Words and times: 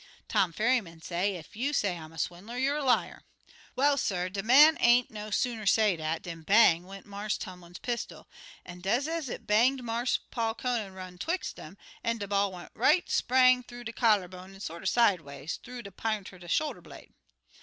Tom 0.27 0.51
Ferryman 0.51 0.99
say, 1.03 1.37
'Ef 1.37 1.55
you 1.55 1.73
say 1.73 1.95
I'm 1.95 2.11
a 2.11 2.17
swindler, 2.17 2.57
you're 2.57 2.77
a 2.77 2.83
liar.' 2.83 3.21
"Well, 3.75 3.97
suh, 3.97 4.29
de 4.29 4.41
man 4.41 4.75
ain't 4.79 5.11
no 5.11 5.29
sooner 5.29 5.67
say 5.67 5.95
dat 5.95 6.23
dan 6.23 6.41
bang! 6.41 6.87
went 6.87 7.05
Marse 7.05 7.37
Tumlin's 7.37 7.77
pistol, 7.77 8.27
an' 8.65 8.79
des 8.79 9.07
ez 9.07 9.29
it 9.29 9.45
banged 9.45 9.83
Marse 9.83 10.17
Paul 10.31 10.55
Conant 10.55 10.95
run 10.95 11.19
'twix' 11.19 11.53
um, 11.59 11.77
an' 12.03 12.17
de 12.17 12.27
ball 12.27 12.51
went 12.51 12.71
right 12.73 13.11
spang 13.11 13.61
th'oo 13.61 13.83
de 13.83 13.93
collar 13.93 14.27
bone 14.27 14.55
an' 14.55 14.59
sorter 14.59 14.87
sideways 14.87 15.57
th'oo 15.61 15.83
de 15.83 15.91
pint 15.91 16.33
er 16.33 16.39
de 16.39 16.47
shoulder 16.47 16.81
blade. 16.81 17.13